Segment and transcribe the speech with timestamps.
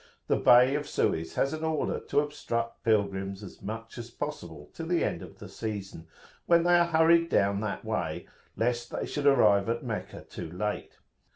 [0.25, 4.87] The Bey of Suez has an order to obstruct pilgrims as much as possible till
[4.87, 6.07] the end of the season,
[6.47, 8.25] when they are hurried down that way,
[8.57, 10.97] lest they should arrive at Meccah too late.